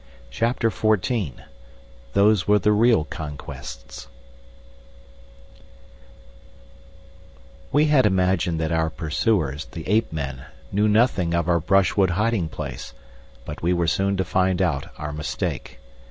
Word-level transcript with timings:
CHAPTER 0.31 0.71
XIV 0.71 1.33
"Those 2.13 2.47
Were 2.47 2.57
the 2.57 2.71
Real 2.71 3.03
Conquests" 3.03 4.07
We 7.71 7.85
had 7.85 8.07
imagined 8.07 8.59
that 8.59 8.71
our 8.71 8.89
pursuers, 8.89 9.65
the 9.65 9.87
ape 9.87 10.11
men, 10.11 10.45
knew 10.71 10.87
nothing 10.87 11.35
of 11.35 11.47
our 11.47 11.59
brush 11.59 11.95
wood 11.95 12.09
hiding 12.17 12.49
place, 12.49 12.95
but 13.45 13.61
we 13.61 13.73
were 13.73 13.85
soon 13.85 14.17
to 14.17 14.25
find 14.25 14.59
out 14.59 14.87
our 14.97 15.13
mistake. 15.13 15.77